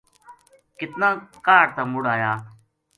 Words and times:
کتنا 0.79 1.09
کاہڈ 1.45 1.67
تا 1.75 1.83
مُڑ 1.91 2.03
آیا 2.13 2.31